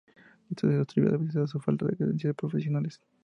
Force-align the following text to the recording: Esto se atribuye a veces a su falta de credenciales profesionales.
Esto 0.49 0.67
se 0.67 0.79
atribuye 0.79 1.13
a 1.13 1.17
veces 1.19 1.35
a 1.35 1.45
su 1.45 1.59
falta 1.59 1.85
de 1.85 1.95
credenciales 1.95 2.35
profesionales. 2.35 2.99